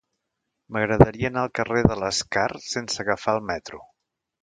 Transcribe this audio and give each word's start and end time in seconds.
M'agradaria 0.77 1.29
anar 1.33 1.43
al 1.47 1.53
carrer 1.61 1.85
de 1.91 1.99
l'Escar 2.01 2.49
sense 2.73 3.07
agafar 3.07 3.41
el 3.41 3.47
metro. 3.55 3.89